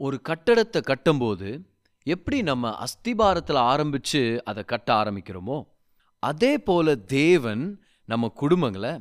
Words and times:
ஒரு 0.00 0.20
கட்டடத்தை 0.28 0.80
கட்டும்போது 0.86 1.64
எப்படி 2.06 2.42
நம்ம 2.42 2.78
அஸ்திபாரத்தில் 2.84 3.60
ஆரம்பித்து 3.72 4.42
அதை 4.44 4.64
கட்ட 4.64 4.88
ஆரம்பிக்கிறோமோ 4.94 5.58
அதே 6.22 6.58
போல 6.58 6.94
தேவன் 6.94 7.80
நம்ம 8.04 8.32
குடும்பங்களை 8.40 8.92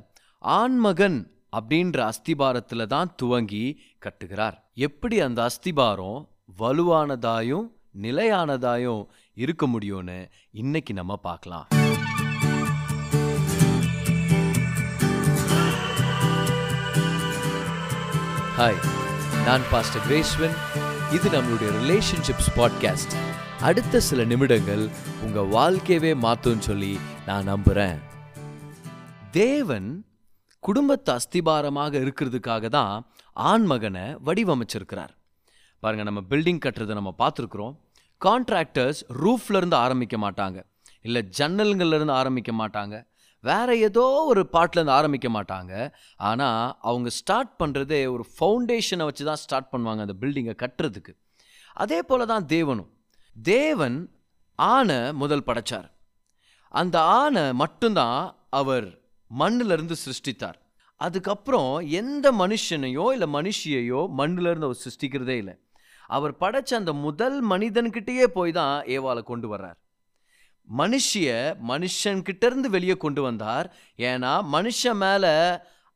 ஆண்மகன் 0.41 1.31
அப்படின்ற 1.51 2.11
அஸ்திபாரத்தில் 2.11 2.85
தான் 2.85 3.13
துவங்கி 3.15 3.65
கட்டுகிறார். 4.05 4.55
எப்படி 4.73 5.21
அந்த 5.21 5.49
அஸ்திபாரம் 5.49 6.27
வலுவானதாயும் 6.59 7.67
நிலையானதாயும் 8.01 9.03
இருக்க 9.37 9.67
முடியும்னு 9.67 10.19
இன்னைக்கு 10.51 10.93
நம்ம 10.93 11.15
பார்க்கலாம். 11.15 11.67
ஹாய் 18.57 19.02
நான் 19.45 19.61
பாஸ்டர் 19.71 20.01
கிரேஸ்வன் 20.07 20.55
இது 21.13 21.29
நம்மளுடைய 21.29 21.71
ரிலேஷன்ஷிப்ஸ் 21.81 22.51
பாட்காஸ்ட் 22.55 23.15
அடுத்த 23.61 23.99
சில 23.99 24.23
நிமிடங்கள் 24.23 24.89
உங்க 25.21 25.41
வாழ்க்கையவே 25.41 26.13
மாற்றும்னு 26.21 26.59
சொல்லி 26.59 26.99
நான் 27.25 27.47
நம்புறேன். 27.47 27.97
தேவன் 29.31 30.05
குடும்பத்தை 30.59 31.15
அஸ்திபாரமாக 31.15 31.93
இருக்கிறதுக்காக 31.99 32.69
தான் 32.69 33.05
ஆண்மகனை 33.35 34.17
வடிவமைச்சிருக்கிறார். 34.25 35.09
பாருங்க 35.79 36.03
நம்ம 36.03 36.21
பில்டிங் 36.29 36.59
கட்டுறதை 36.65 36.93
நம்ம 36.93 37.15
பார்த்துருக்குறோம். 37.17 37.75
கான்ட்ராக்டர்ஸ் 38.25 39.01
ரூஃப்ல 39.13 39.55
இருந்து 39.55 39.75
ஆரம்பிக்க 39.75 40.17
மாட்டாங்க. 40.17 40.63
இல்லை 41.01 41.29
ஜன்னல்கள்லேருந்து 41.37 42.11
ஆரம்பிக்க 42.11 42.51
மாட்டாங்க. 42.51 43.12
வேற 43.49 43.69
ஏதோ 43.87 44.05
ஒரு 44.31 44.41
பாட்டில் 44.53 44.79
இருந்து 44.79 44.97
ஆரம்பிக்க 44.97 45.29
மாட்டாங்க. 45.37 45.73
ஆனால் 46.29 46.63
அவங்க 46.89 47.09
ஸ்டார்ட் 47.19 47.53
பண்ணுறதே 47.61 48.01
ஒரு 48.15 48.25
ஃபவுண்டேஷனை 48.33 49.05
வச்சு 49.09 49.23
தான் 49.29 49.41
ஸ்டார்ட் 49.43 49.71
பண்ணுவாங்க 49.73 50.03
அந்த 50.05 50.15
பில்டிங்கை 50.23 50.55
கட்டுறதுக்கு. 50.63 51.13
அதே 51.83 51.99
போல 52.09 52.25
தான் 52.33 52.45
தேவனும். 52.55 52.91
தேவன் 53.35 53.97
ஆணை 54.59 54.99
முதல் 55.21 55.47
படைச்சார். 55.47 55.87
அந்த 56.81 56.97
ஆணை 57.21 57.45
மட்டும்தான் 57.63 58.19
அவர் 58.59 58.87
மண்ணிலிருந்து 59.31 59.95
சிருஷ்டித்தார். 60.05 60.57
அதுக்கப்புறம் 60.99 61.71
எந்த 62.01 62.25
மனுஷனையோ 62.41 63.05
இல்லை 63.15 63.27
மனுஷியையோ 63.37 64.01
மண்ணிலிருந்து 64.19 64.67
அவர் 64.69 64.83
சிருஷ்டிக்கிறதே 64.85 65.35
இல்லை. 65.41 65.55
அவர் 66.15 66.33
படைச்ச 66.43 66.71
அந்த 66.81 66.93
முதல் 67.05 67.37
மனிதன்கிட்டயே 67.51 68.25
போய் 68.37 68.51
தான் 68.59 68.75
ஏவாலை 68.95 69.21
கொண்டு 69.31 69.47
வர்றார். 69.53 69.77
மனுஷிய 70.77 71.29
மனுஷன்கிட்ட 71.67 72.45
இருந்து 72.45 72.69
வெளியே 72.69 72.97
கொண்டு 72.97 73.21
வந்தார். 73.21 73.75
ஏன்னா 73.97 74.33
மனுஷன் 74.51 75.01
மேல 75.05 75.25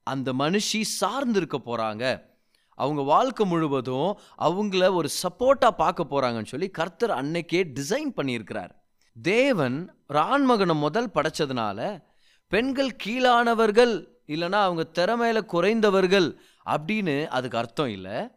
அந்த 0.04 0.34
மனுஷி 0.34 0.82
சார்ந்து 0.82 1.40
இருக்க 1.40 1.58
போறாங்க. 1.58 2.22
அவங்க 2.70 3.02
வாழ்க்கை 3.02 3.46
முழுவதும் 3.46 4.20
அவங்கள 4.38 4.94
ஒரு 4.94 5.09
சப்போர்ட்டா 5.24 5.70
பார்க்க 5.70 6.08
போறாங்கன்னு 6.09 6.46
சொல்லி 6.46 6.70
கர்த்தர் 6.70 7.12
அன்னைக்கே 7.12 7.62
டிசைன் 7.80 8.12
பண்ணியிருக்கிறார். 8.16 8.74
தேவன் 9.22 9.96
ராண்மகனை 10.08 10.76
முதல் 10.76 11.12
படைச்சதுனால 11.14 12.04
பெண்கள் 12.48 12.96
கீழானவர்கள் 13.06 14.08
இல்லைன்னா 14.28 14.59
அவங்க 14.68 14.84
திறமையில 15.00 15.40
குறைந்தவர்கள் 15.46 16.38
அப்படின்னு 16.66 17.28
அதுக்கு 17.28 17.58
அர்த்தம் 17.58 17.90
இல்லை. 17.90 18.28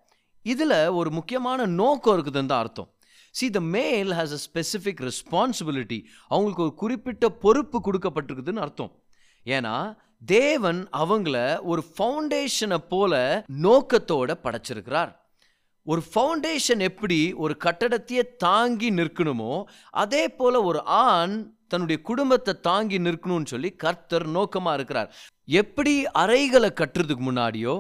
இதில் 0.43 0.89
ஒரு 0.89 1.11
முக்கியமான 1.11 1.67
நோக்கம் 1.67 2.17
இருக்குதுன்னு 2.17 2.47
தான் 2.47 2.63
அர்த்தம். 2.65 2.95
சி 3.39 3.47
த 3.57 3.61
மேல் 3.77 4.11
ஹாஸ் 4.19 4.35
அ 4.37 4.41
ஸ்பெசிஃபிக் 4.47 5.03
ரெஸ்பான்சிபிலிட்டி 5.09 5.99
அவங்களுக்கு 6.33 6.63
ஒரு 6.63 6.75
குறிப்பிட்ட 6.75 7.29
பொறுப்பு 7.45 7.79
கொடுக்கப்பட்டிருக்குதுன்னு 7.87 8.65
அர்த்தம். 8.67 8.93
ஏன்னா 9.47 9.75
தேவன் 10.33 10.81
அவங்கள 11.03 11.37
ஒரு 11.71 11.83
ஃபவுண்டேஷனை 11.95 12.79
போல 12.89 13.13
நோக்கத்தோட 13.67 14.31
படைச்சிருக்கிறார். 14.45 15.13
ஒரு 15.87 16.03
ஃபவுண்டேஷன் 16.11 16.83
எப்படி 16.89 17.19
ஒரு 17.45 17.55
கட்டடத்தையே 17.65 18.23
தாங்கி 18.37 18.89
நிற்கணுமோ 18.91 19.53
அதே 20.03 20.25
போல 20.41 20.63
ஒரு 20.63 20.81
ஆண் 21.05 21.37
தன்னுடைய 21.67 21.99
குடும்பத்தை 22.03 22.53
தாங்கி 22.61 22.99
நிற்கணும்னு 22.99 23.53
சொல்லி 23.55 23.71
கர்த்தர் 23.85 24.27
நோக்கமா 24.37 24.73
இருக்கிறார். 24.79 25.11
எப்படி 25.61 25.95
அறைகளை 26.23 26.71
கட்டுறதுக்கு 26.81 27.25
முன்னாடியோ 27.29 27.75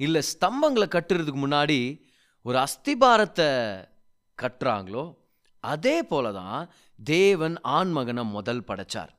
இல்லை 0.00 0.22
ஸ்தம்பங்களை 0.32 0.86
கட்டுறதுக்கு 0.96 1.40
முன்னாடி 1.46 1.78
ஒரு 2.46 2.56
அஸ்திபாரத்தை 2.66 3.48
கட்டுறாங்களோ 4.42 5.04
அதே 5.64 5.96
போல 6.02 6.32
தான் 6.32 6.60
தேவன் 7.04 7.56
ஆண்மகனை 7.78 8.24
முதல் 8.36 8.64
படைச்சார். 8.68 9.12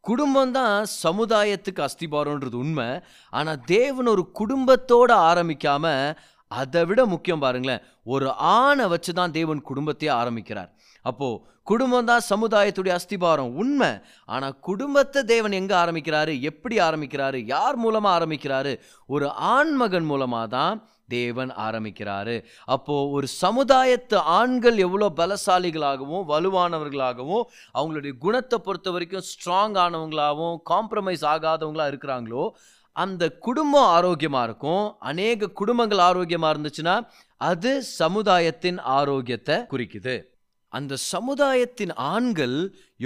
குடும்பம் 0.00 0.52
தான் 0.52 0.86
சமுதாயத்துக்கு 1.02 1.80
அஸ்திபாரம்ன்றது 1.86 2.58
உண்மை. 2.62 2.88
ஆனால் 3.30 3.62
தேவன் 3.64 4.06
ஒரு 4.06 4.24
குடும்பத்தோட 4.40 5.10
ஆரம்பிக்காம 5.30 5.86
அதை 6.50 6.82
விட 6.88 7.00
முக்கியம் 7.14 7.44
பாருங்களேன். 7.44 7.84
ஒரு 8.14 8.28
ஆணை 8.56 8.84
வச்சு 8.94 9.12
தான் 9.20 9.36
தேவன் 9.38 9.60
குடும்பத்தையே 9.68 10.12
ஆரம்பிக்கிறார். 10.20 10.70
அப்போது 11.04 11.40
குடும்பம் 11.70 12.08
தான் 12.10 12.26
சமுதாயத்துடைய 12.32 12.92
அஸ்திபாரம் 12.98 13.54
உண்மை. 13.60 13.92
ஆனால் 14.34 14.58
குடும்பத்தை 14.68 15.20
தேவன் 15.32 15.56
எங்கே 15.60 15.74
ஆரம்பிக்கிறாரு? 15.82 16.34
எப்படி 16.50 16.76
ஆரம்பிக்கிறாரு? 16.88 17.38
யார் 17.54 17.78
மூலமாக 17.84 18.16
ஆரம்பிக்கிறாரு? 18.18 18.74
ஒரு 19.14 19.28
ஆண்மகன் 19.56 20.06
மூலமாக 20.10 20.52
தான் 20.56 20.76
தேவன் 21.14 21.50
ஆரம்பிக்கிறாரு. 21.66 22.36
அப்போது 22.74 23.10
ஒரு 23.16 23.26
சமுதாயத்து 23.42 24.16
ஆண்கள் 24.38 24.78
எவ்வளோ 24.86 25.08
பலசாலிகளாகவும் 25.20 26.24
வலுவானவர்களாகவும் 26.30 27.44
அவங்களுடைய 27.78 28.14
குணத்தை 28.24 28.58
பொறுத்த 28.66 28.90
வரைக்கும் 28.94 29.26
ஸ்ட்ராங் 29.32 29.76
ஆனவங்களாகவும் 29.84 30.56
காம்ப்ரமைஸ் 30.72 31.24
ஆகாதவங்களா 31.34 31.86
இருக்கிறாங்களோ 31.92 32.44
அந்த 33.04 33.24
குடும்பம் 33.46 33.90
ஆரோக்கியமாக 33.96 34.46
இருக்கும். 34.48 34.84
அநேக 35.10 35.48
குடும்பங்கள் 35.60 36.02
ஆரோக்கியமாக 36.10 36.52
இருந்துச்சுன்னா 36.54 36.96
அது 37.40 37.72
சமுதாயத்தின் 38.00 38.78
ஆரோக்கியத்தை 38.98 39.56
குறிக்குது. 39.72 40.16
அந்த 40.72 40.94
சமுதாயத்தின் 41.12 41.92
ஆண்கள் 42.12 42.54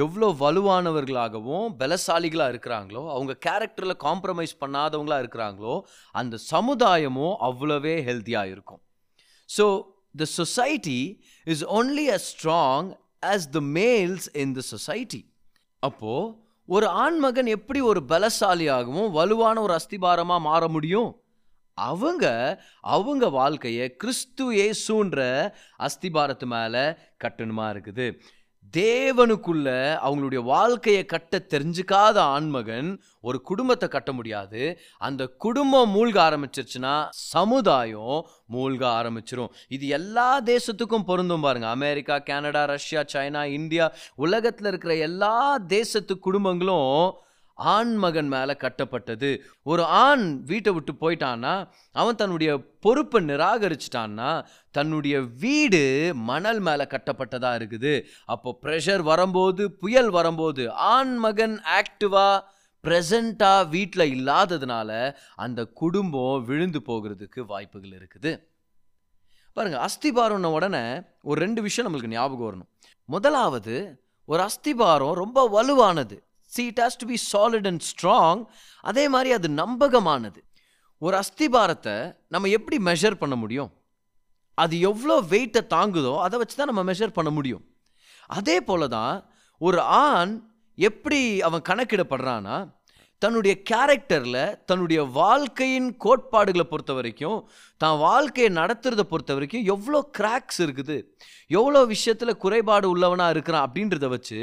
எவ்வளோ 0.05 0.29
வலுவானவர்களாகவும் 0.43 1.67
பலசாலிகளாக 1.81 2.53
இருக்கிறாங்களோ 2.53 3.03
அவங்க 3.15 3.33
கேரக்டரில் 3.47 3.97
காம்ப்ரமைஸ் 4.07 4.55
பண்ணாதவங்களா 4.63 5.19
இருக்கிறாங்களோ 5.23 5.75
அந்த 6.15 6.39
சமுதாயமும் 6.53 7.37
அவ்வளோவே 7.49 7.95
ஹெல்த்தியாக 8.09 8.53
இருக்கும். 8.55 8.83
So 9.49 9.67
the 10.23 10.29
society 10.39 11.01
is 11.47 11.65
only 11.81 12.07
a 12.17 12.21
strong 12.31 12.89
as 13.33 13.47
the 13.57 13.63
males 13.79 14.29
in 14.45 14.55
the 14.59 14.65
society 14.75 15.23
அப்போது 15.83 16.25
ஒரு 16.73 16.87
ஆண்மகன் 16.87 17.47
எப்படி 17.47 17.81
ஒரு 17.81 18.01
பலசாலியாகவும் 18.09 19.11
வலுவான 19.11 19.57
ஒரு 19.61 19.73
அஸ்திபாரமாக 19.77 20.41
மாற 20.41 20.69
முடியும்? 20.69 21.09
அவங்க 21.75 22.25
அவங்க 22.81 23.25
வாழ்க்கையை 23.29 23.87
கிறிஸ்து 23.97 24.45
ஏசுன்ற 24.67 25.19
அஸ்திபாரத்து 25.79 26.47
மேலே 26.55 26.85
கட்டணுமா 27.25 27.67
இருக்குது. 27.73 28.07
தேவனுக்குள்ள 28.77 29.69
அவங்களுடைய 30.05 30.43
வாழ்க்கையை 30.43 31.05
கட்ட 31.05 31.39
தெரிஞ்சுக்காத 31.49 32.19
ஆண்மகன் 32.19 33.03
ஒரு 33.21 33.41
குடும்பத்தை 33.41 33.89
கட்ட 33.89 34.13
முடியாது. 34.13 34.79
அந்த 34.99 35.27
குடும்பம் 35.27 35.95
மூழ்க 35.95 36.19
ஆரம்பிச்சிருச்சுன்னா 36.19 37.07
சமுதாயம் 37.11 38.27
மூழ்க 38.53 38.83
ஆரம்பிச்சிரும். 38.99 39.51
இது 39.69 39.89
எல்லா 39.89 40.43
தேசத்துக்கும் 40.43 41.07
பொருந்தும் 41.07 41.41
பாருங்க. 41.41 41.69
America 41.69 42.19
Canada 42.19 42.65
Russia 42.65 43.03
China 43.13 43.45
India 43.45 43.93
உலகத்தில் 44.15 44.67
இருக்கிற 44.67 44.97
எல்லா 44.97 45.57
தேசத்து 45.57 46.19
குடும்பங்களும் 46.27 47.13
ஆண் 47.63 47.95
மகன் 47.97 48.29
மேலே 48.29 48.53
கட்டப்பட்டது. 48.53 49.31
ஒரு 49.63 49.85
ஆண் 49.85 50.45
வீட்டை 50.45 50.73
விட்டு 50.73 50.93
போயிட்டான்னா 50.93 51.55
அவன் 51.93 52.15
தன்னுடைய 52.15 52.59
பொறுப்பை 52.81 53.25
நிராகரிச்சிட்டான்னா 53.25 54.45
தன்னுடைய 54.71 55.21
வீடு 55.21 56.13
மணல் 56.15 56.61
மேலே 56.61 56.85
கட்டப்பட்டதாக 56.85 57.61
இருக்குது. 57.61 57.95
அப்போ 58.25 58.59
ப்ரெஷர் 58.63 59.03
வரும்போது 59.03 59.73
புயல் 59.73 60.11
வரும்போது 60.11 60.71
ஆண் 60.71 61.17
மகன் 61.17 61.63
ஆக்டிவாக 61.81 62.41
ப்ரெசண்ட்டாக 62.85 63.69
வீட்டில் 63.69 64.13
இல்லாததுனால 64.13 64.91
அந்த 65.37 65.65
குடும்பம் 65.65 66.45
விழுந்து 66.45 66.81
போகிறதுக்கு 66.87 67.41
வாய்ப்புகள் 67.47 67.97
இருக்குது. 67.99 68.33
பாருங்கள் 69.53 69.85
அஸ்திபாரம்ன 69.87 70.47
உடனே 70.47 71.01
ஒரு 71.23 71.41
ரெண்டு 71.41 71.63
விஷயம் 71.63 71.87
நம்மளுக்கு 71.87 72.07
ஞாபகம் 72.07 72.47
வரணும். 72.49 72.71
முதலாவது 73.05 74.03
ஒரு 74.25 74.49
அஸ்திபாரம் 74.49 75.13
ரொம்ப 75.13 75.49
வலுவானது. 75.49 76.17
See 76.53 76.63
it 76.71 76.81
has 76.85 76.99
to 77.03 77.07
be 77.13 77.19
solid 77.33 77.69
and 77.71 77.85
strong 77.91 78.41
அதே 78.85 79.05
மாதிரி 79.15 79.31
அது 79.39 79.49
நம்பகமானது. 79.63 80.41
ஒரு 81.03 81.15
அஸ்திபாரத்தை 81.23 81.97
நம்ம 82.35 82.49
எப்படி 82.59 82.79
மெஷர் 82.89 83.21
பண்ண 83.23 83.35
முடியும்? 83.43 83.71
அது 84.59 84.75
எவ்வளோ 84.91 85.17
வெயிட்டை 85.33 85.63
தாங்குதோ 85.77 86.15
அதை 86.25 86.39
வச்சு 86.41 86.57
தான் 86.57 86.71
நம்ம 86.73 86.83
மெஷர் 86.91 87.17
பண்ண 87.19 87.31
முடியும். 87.39 87.65
அதே 88.31 88.57
போல 88.69 88.89
தான் 88.99 89.15
ஒரு 89.61 89.81
ஆண் 90.05 90.35
எப்படி 90.79 91.21
அவன் 91.47 91.67
கணக்கிடப்படுறான்னா 91.69 92.59
தன்னுடைய 93.23 93.55
கேரக்டரில் 93.71 94.45
தன்னுடைய 94.69 95.01
வாழ்க்கையின் 95.17 95.89
கோட்பாடுகளை 96.05 96.65
பொறுத்த 96.69 96.93
வரைக்கும் 96.99 97.39
தான் 97.81 97.97
வாழ்க்கையை 98.05 98.51
நடத்துறதை 98.61 99.05
பொறுத்த 99.11 99.35
வரைக்கும் 99.35 99.67
எவ்வளோ 99.75 100.01
கிராக்ஸ் 100.19 100.61
இருக்குது 100.67 100.97
எவ்வளோ 101.51 101.81
விஷயத்தில் 101.93 102.41
குறைபாடு 102.45 102.87
உள்ளவனாக 102.95 103.35
இருக்கிறான் 103.35 103.67
அப்படின்றத 103.67 104.09
வச்சு 104.09 104.39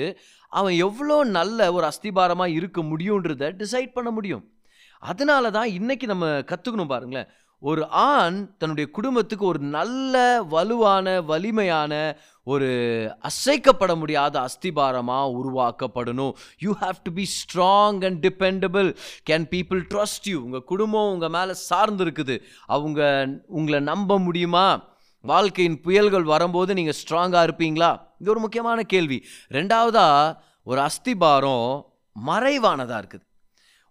அவன் 0.51 0.73
எவ்வளோ 0.73 1.23
நல்ல 1.23 1.73
ஒரு 1.73 1.91
அஸ்திபாரமாக 1.91 2.55
இருக்க 2.59 2.81
முடியுன்றத 2.81 3.51
டிசைட் 3.61 3.91
பண்ண 3.93 4.11
முடியும். 4.11 4.45
அதனால 4.99 5.49
தான் 5.51 5.69
இன்னைக்கு 5.69 6.07
நம்ம 6.07 6.27
கற்றுக்கணும் 6.27 6.93
பாருங்களேன். 6.93 7.27
ஒரு 7.61 7.89
ஆண் 7.89 8.55
தன்னுடைய 8.57 8.89
குடும்பத்துக்கு 8.91 9.45
ஒரு 9.45 9.59
நல்ல 9.59 10.41
வலுவான 10.49 11.21
வலிமையான 11.21 11.93
ஒரு 12.43 12.67
அசைக்கப்பட 13.29 13.95
முடியாத 13.95 14.35
அஸ்திபாரமாக 14.39 15.31
உருவாக்கப்படணும். 15.39 16.33
You 16.59 16.73
have 16.83 16.97
to 17.03 17.11
be 17.11 17.25
strong 17.37 17.99
and 18.05 18.19
dependable 18.27 18.89
can 19.29 19.47
people 19.53 19.81
trust 19.93 20.27
you 20.31 20.39
உங்கள் 20.43 20.63
குடும்பம் 20.63 21.11
உங்கள் 21.13 21.33
மேலே 21.37 21.53
சார்ந்து 21.53 22.05
இருக்குது 22.05 22.37
அவங்க 22.65 23.01
உங்களை 23.47 23.79
நம்ப 23.79 24.19
முடியுமா? 24.19 24.67
வாழ்க்கையின் 25.21 25.81
புயல்கள் 25.85 26.23
வரும்போது 26.23 26.73
நீங்கள் 26.73 26.99
ஸ்ட்ராங்காக 27.01 27.47
இருப்பீங்களா? 27.47 27.91
இது 28.21 28.31
ஒரு 28.33 28.43
முக்கியமான 28.45 28.81
கேள்வி. 28.93 29.19
ரெண்டாவதா 29.57 30.07
ஒரு 30.67 30.81
அஸ்திபாரம் 30.89 31.69
மறைவானதாக 32.15 33.01
இருக்குது. 33.01 33.23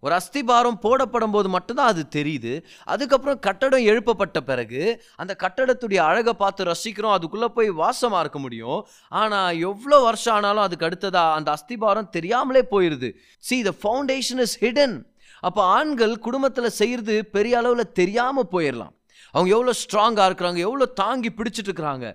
ஒரு 0.03 0.15
அஸ்திபாரம் 0.19 0.79
போடப்படும் 0.83 1.35
போது 1.35 1.49
மட்டும்தான் 1.55 1.91
அது 1.93 2.03
தெரியுது. 2.17 2.53
அதுக்கப்புறம் 2.93 3.39
கட்டடம் 3.47 3.87
எழுப்பப்பட்ட 3.91 4.39
பிறகு 4.51 4.83
அந்த 5.23 5.33
கட்டடத்துடைய 5.43 6.01
அழகை 6.09 6.35
பார்த்து 6.43 6.69
ரசிக்கிறோம். 6.71 7.15
அதுக்குள்ளே 7.17 7.49
போய் 7.57 7.71
வாசமாக 7.83 8.23
இருக்க 8.25 8.41
முடியும். 8.45 8.81
ஆனால் 9.21 9.59
எவ்வளோ 9.69 9.99
வருஷம் 10.09 10.35
ஆனாலும் 10.37 10.67
அதுக்கு 10.67 10.89
அடுத்ததா 10.89 11.25
அந்த 11.39 11.51
அஸ்திபாரம் 11.57 12.13
தெரியாமலே 12.17 12.63
போயிடுது 12.75 13.11
see 13.49 13.59
the 13.69 13.73
foundation 13.81 14.43
is 14.47 14.59
hidden 14.65 14.97
அப்போ 15.47 15.63
ஆண்கள் 15.79 16.15
குடும்பத்தில் 16.27 16.77
செய்கிறது 16.81 17.17
பெரிய 17.37 17.57
அளவில் 17.63 17.93
தெரியாமல் 18.01 18.53
போயிடலாம் 18.55 18.95
அவங்க 19.35 19.51
எவ்வளோ 19.57 19.73
ஸ்ட்ராங்காக 19.81 20.29
இருக்கிறாங்க 20.29 20.61
எவ்வளோ 20.69 20.87
தாங்கி 21.01 21.31
பிடிச்சிட்டு 21.39 21.69
இருக்கிறாங்க. 21.71 22.07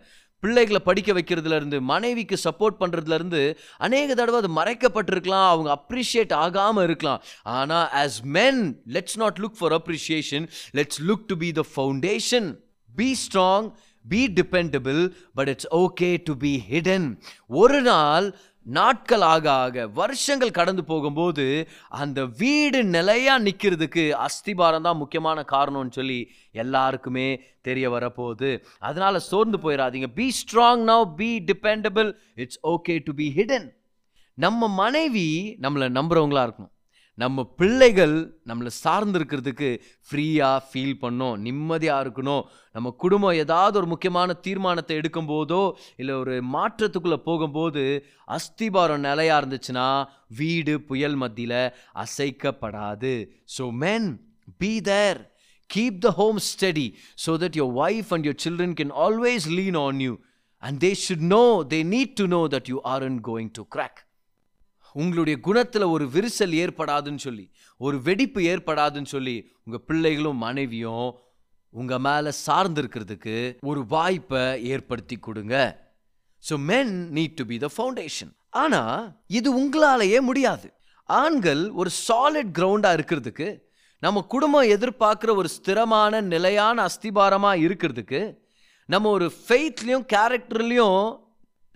பிள்ளைகளை 0.44 0.82
படிக்க 0.90 1.14
வைக்கிறதுலேருந்து 1.14 1.80
மனைவிக்கு 1.92 2.38
சப்போர்ட் 2.44 2.80
பண்ணுறதுலேருந்து 2.80 3.42
அநேக 3.88 4.10
தடவை 4.14 4.40
அது 4.42 4.50
மறைக்கப்பட்டிருக்கலாம் 4.60 5.48
அவங்க 5.52 5.70
அப்ரிஷியேட் 5.80 6.34
ஆகாமல் 6.44 6.84
இருக்கலாம். 6.84 7.22
ஆனால் 7.58 7.88
as 8.04 8.20
men 8.38 8.62
let's 8.98 9.18
not 9.18 9.40
look 9.44 9.60
for 9.60 9.76
appreciation 9.80 10.48
let's 10.80 11.02
look 11.10 11.26
to 11.28 11.38
be 11.38 11.52
the 11.52 11.66
foundation 11.76 12.50
be 12.90 13.10
strong 13.24 13.68
be 14.06 14.22
dependable 14.40 15.02
but 15.36 15.50
it's 15.54 15.70
okay 15.84 16.10
to 16.30 16.34
be 16.38 16.54
hidden 16.70 17.08
ஒரு 17.62 17.80
நாள் 17.92 18.28
நாட்கள் 18.66 19.22
ஆக 19.22 19.52
ஆக 19.52 19.88
வருஷங்கள் 19.88 20.52
கடந்து 20.52 20.84
போகும்போது 20.84 21.68
அந்த 21.90 22.26
வீடு 22.26 22.84
நிலையா 22.84 23.40
நிற்கிறதுக்கு 23.40 24.26
அஸ்திபாரம் 24.26 24.82
தான் 24.82 24.98
முக்கியமான 24.98 25.46
காரணம்னு 25.52 25.92
சொல்லி 25.92 26.32
எல்லாருக்குமே 26.52 27.44
தெரிய 27.62 27.90
வரப்போகுது. 27.90 28.62
அதனால 28.80 29.20
சோர்ந்து 29.20 29.58
போயிடாதீங்க 29.58 30.08
be 30.08 30.32
strong 30.40 30.84
now 30.92 31.16
be 31.16 31.44
dependable 31.46 32.14
it's 32.36 32.60
okay 32.64 33.02
to 33.04 33.14
be 33.14 33.34
hidden 33.36 33.74
நம்ம 34.34 34.68
மனைவி 34.68 35.58
நம்மளை 35.62 35.90
நம்புறவங்களா 36.00 36.46
இருக்கணும். 36.48 36.74
நம்ம 37.18 37.44
பிள்ளைகள் 37.60 38.14
நம்மளை 38.50 38.72
சார்ந்திருக்கிறதுக்கு 38.84 39.70
ஃப்ரீயாக 40.08 40.62
ஃபீல் 40.68 40.96
பண்ணோம் 41.02 41.36
நிம்மதியாக 41.46 42.04
இருக்கணும். 42.06 42.44
நம்ம 42.76 42.92
குடும்பம் 43.04 43.40
ஏதாவது 43.44 43.76
ஒரு 43.82 43.88
முக்கியமான 43.94 44.34
தீர்மானத்தை 44.46 44.96
எடுக்கும் 45.02 45.30
போதோ 45.32 45.64
இல்லை 46.02 46.14
ஒரு 46.22 46.36
மாற்றத்துக்குள்ளே 46.56 47.20
போகும்போது 47.28 47.84
அஸ்திபாரம் 48.38 49.06
நிலையா 49.08 49.36
இருந்துச்சுன்னா 49.42 49.88
வீடு 50.40 50.76
புயல் 50.92 51.18
மத்தியில் 51.24 51.60
அசைக்கப்படாது. 52.06 53.14
So 53.58 53.66
men 53.84 54.10
be 54.64 54.74
there 54.92 55.22
keep 55.70 56.00
the 56.06 56.12
home 56.22 56.40
steady 56.52 56.88
so 57.26 57.34
that 57.44 57.58
your 57.62 57.76
wife 57.86 58.14
and 58.16 58.28
your 58.30 58.44
children 58.46 58.78
can 58.80 58.94
always 59.08 59.48
lean 59.58 59.80
on 59.88 60.00
you 60.08 60.14
and 60.64 60.80
they 60.86 60.94
should 61.06 61.28
know 61.36 61.44
they 61.74 61.82
need 61.96 62.16
to 62.22 62.28
know 62.38 62.42
that 62.56 62.72
you 62.74 62.80
are 62.94 63.06
in 63.10 63.22
going 63.30 63.52
to 63.60 63.66
crack 63.76 64.00
உங்களுடைய 64.94 65.40
குணத்தில் 65.40 65.92
ஒரு 65.96 66.06
விரிசல் 66.16 66.56
ஏற்படாதுன்னு 66.64 67.22
சொல்லி 67.28 67.46
ஒரு 67.80 68.02
வெடிப்பு 68.02 68.42
ஏற்படாதுன்னு 68.54 69.12
சொல்லி 69.16 69.36
உங்கள் 69.66 69.86
பிள்ளைகளும் 69.88 70.42
மனைவியும் 70.48 71.10
உங்கள் 71.74 72.04
மேலே 72.08 72.32
சார்ந்திருக்கிறதுக்கு 72.48 73.36
ஒரு 73.72 73.82
வாய்ப்பை 73.86 74.44
ஏற்படுத்தி 74.74 75.18
கொடுங்க. 75.20 75.56
So 76.44 76.58
men 76.70 76.94
need 77.18 77.36
to 77.36 77.46
be 77.46 77.58
the 77.58 77.70
foundation 77.76 78.32
ஆனால் 78.50 79.16
இது 79.28 79.50
உங்களாலேயே 79.62 80.20
முடியாது. 80.22 80.68
ஆண்கள் 81.10 81.64
ஒரு 81.72 81.90
சாலிட் 82.08 82.52
கிரவுண்டாக 82.58 82.98
இருக்கிறதுக்கு 82.98 83.48
நம்ம 84.00 84.22
குடும்பம் 84.34 84.70
எதிர்பார்க்குற 84.76 85.32
ஒரு 85.36 85.50
ஸ்திரமான 85.58 86.22
நிலையான 86.34 86.78
அஸ்திபாரமாக 86.90 87.64
இருக்கிறதுக்கு 87.66 88.22
நம்ம 88.90 89.10
ஒரு 89.10 89.28
ஃபெய்த்லேயும் 89.44 90.06
கேரக்டர்லேயும் 90.14 91.04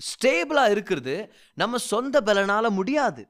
ஸ்டேபிளாக 0.02 0.74
இருக்கிறது 0.76 1.16
நம்ம 1.58 1.78
சொந்த 1.88 2.22
பலனால் 2.22 2.70
முடியாது 2.72 3.24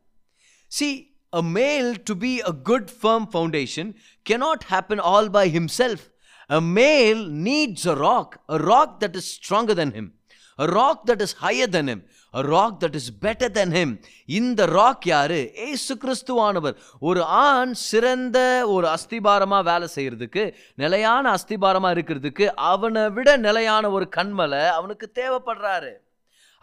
see 0.72 0.90
a 1.34 1.44
male 1.56 1.90
to 2.10 2.16
be 2.18 2.34
a 2.44 2.54
good 2.64 2.92
firm 3.00 3.28
foundation 3.32 3.90
cannot 4.26 4.66
happen 4.72 5.04
all 5.12 5.32
by 5.32 5.46
himself 5.56 6.06
a 6.50 6.62
male 6.76 7.22
needs 7.48 7.88
a 7.88 7.96
rock 8.02 8.36
a 8.50 8.60
rock 8.66 8.96
that 9.02 9.18
is 9.18 9.32
stronger 9.38 9.80
than 9.82 9.96
him 9.96 10.12
a 10.60 10.68
rock 10.72 11.02
that 11.06 11.24
is 11.26 11.36
higher 11.40 11.72
than 11.72 11.90
him 11.90 12.04
a 12.34 12.42
rock 12.48 12.78
that 12.82 12.96
is 12.96 13.10
better 13.24 13.52
than 13.52 13.74
him 13.78 13.94
இந்த 14.30 14.62
rock 14.74 15.06
யாரு 15.06 15.40
ஏசு 15.68 15.94
கிறிஸ்துவானவர் 16.04 16.76
ஒரு 17.02 17.22
ஆண் 17.42 17.74
சிறந்த 17.84 18.40
ஒரு 18.68 18.88
அஸ்திபாரமாக 18.88 19.64
வேலை 19.64 19.90
செய்கிறதுக்கு 19.96 20.44
நிலையான 20.76 21.24
அஸ்திபாரமாக 21.38 21.96
இருக்கிறதுக்கு 21.98 22.48
அவனை 22.72 23.06
விட 23.18 23.38
நிலையான 23.40 23.92
ஒரு 23.92 24.08
கண்மலை 24.18 24.64
அவனுக்கு 24.74 25.10
தேவைப்படுறாரு 25.16 25.94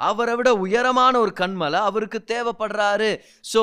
அவரை 0.08 0.34
விட 0.38 0.50
உயரமான 0.64 1.14
ஒரு 1.24 1.32
கண்மலை 1.40 1.80
அவருக்கு 1.88 2.18
தேவைப்படுறாரு. 2.32 3.10
So 3.52 3.62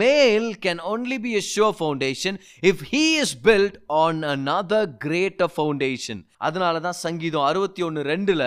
male 0.00 0.48
can 0.64 0.82
only 0.92 1.18
be 1.24 1.32
a 1.40 1.42
sure 1.54 1.66
foundation 1.78 2.38
if 2.62 2.82
he 2.92 3.04
is 3.22 3.34
built 3.48 3.76
on 4.02 4.20
another 4.34 4.82
greater 5.06 5.48
foundation 5.54 6.22
அதனால 6.46 6.80
தான் 6.86 6.98
சங்கீதம் 7.06 7.48
அறுபத்தி 7.50 7.82
ஒன்று 7.88 8.02
ரெண்டில் 8.12 8.46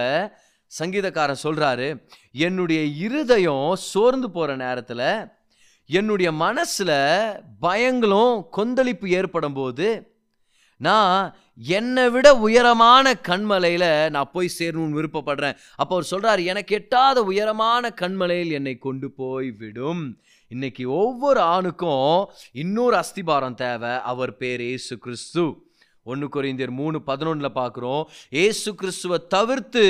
சங்கீதக்காரன் 0.72 1.44
சொல்கிறாரு 1.44 1.88
என்னுடைய 2.46 2.82
இருதயம் 3.06 3.70
சோர்ந்து 3.92 4.28
போகிற 4.36 4.52
நேரத்தில் 4.66 5.08
என்னுடைய 5.90 6.30
மனசில் 6.44 6.98
பயங்களும் 7.62 8.36
கொந்தளிப்பு 8.58 9.08
ஏற்படும் 9.20 9.58
போது 9.58 9.88
நான் 10.80 11.16
என்னை 11.58 12.10
விட 12.10 12.28
உயரமான 12.36 13.14
கண்மலையில் 13.28 14.10
நான் 14.10 14.32
போய் 14.34 14.56
சேரணும்னு 14.60 14.98
விருப்பப்படுறேன். 15.00 15.58
அப்போ 15.76 15.94
அவர் 15.96 16.12
சொல்கிறார் 16.12 16.42
எனக்கு 16.52 16.76
எட்டாத 16.76 17.24
உயரமான 17.24 17.94
கண்மலையில் 18.02 18.54
என்னை 18.60 18.78
கொண்டு 18.78 19.12
போய் 19.12 19.50
விடும். 19.52 20.04
இன்னைக்கு 20.52 20.84
ஒவ்வொரு 20.92 21.40
ஆணுக்கும் 21.56 22.30
இன்னொரு 22.52 22.96
அஸ்திபாரம் 23.02 23.60
தேவை. 23.64 23.94
அவர் 24.12 24.34
பேர் 24.38 24.62
ஏசு 24.62 24.98
கிறிஸ்து. 24.98 25.44
ஒன்று 26.04 26.28
குறைந்தர் 26.36 26.74
மூணு 26.80 26.98
பதினொன்றில் 27.08 27.58
பார்க்குறோம். 27.58 28.04
ஏசு 28.30 28.70
கிறிஸ்துவை 28.76 29.18
தவிர்த்து 29.28 29.84